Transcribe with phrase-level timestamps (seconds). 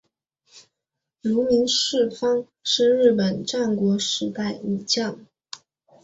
[1.21, 5.19] 芦名氏方是日本战国时代武将。